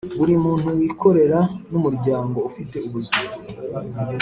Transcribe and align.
Buri 0.17 0.33
muntu 0.43 0.67
wikorera 0.77 1.39
n 1.69 1.71
umuryango 1.79 2.37
ufite 2.49 2.75
ubuzima 2.87 3.31